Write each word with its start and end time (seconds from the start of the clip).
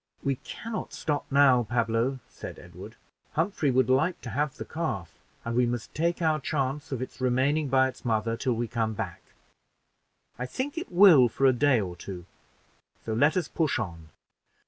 "We 0.23 0.37
can 0.37 0.71
not 0.71 0.93
stop 0.93 1.31
now, 1.31 1.61
Pablo," 1.61 2.21
said 2.27 2.57
Edward. 2.57 2.95
"Humphrey 3.33 3.69
would 3.69 3.87
like 3.87 4.19
to 4.21 4.31
have 4.31 4.57
the 4.57 4.65
calf, 4.65 5.13
and 5.45 5.55
we 5.55 5.67
must 5.67 5.93
take 5.93 6.23
our 6.23 6.39
chance 6.39 6.91
of 6.91 7.03
its 7.03 7.21
remaining 7.21 7.67
by 7.69 7.87
its 7.87 8.03
mother 8.03 8.35
till 8.35 8.53
we 8.53 8.67
come 8.67 8.95
back. 8.95 9.21
I 10.39 10.47
think 10.47 10.75
it 10.75 10.91
will 10.91 11.29
for 11.29 11.45
a 11.45 11.53
day 11.53 11.79
or 11.79 11.95
two, 11.95 12.25
so 13.05 13.13
let 13.13 13.37
us 13.37 13.47
push 13.47 13.77
on." 13.77 14.09